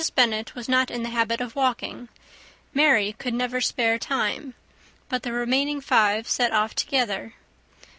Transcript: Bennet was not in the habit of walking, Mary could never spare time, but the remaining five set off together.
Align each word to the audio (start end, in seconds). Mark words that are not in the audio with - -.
Bennet 0.15 0.55
was 0.55 0.67
not 0.67 0.89
in 0.89 1.03
the 1.03 1.11
habit 1.11 1.41
of 1.41 1.55
walking, 1.55 2.09
Mary 2.73 3.13
could 3.19 3.35
never 3.35 3.61
spare 3.61 3.99
time, 3.99 4.55
but 5.09 5.21
the 5.21 5.31
remaining 5.31 5.79
five 5.79 6.27
set 6.27 6.51
off 6.51 6.73
together. 6.73 7.35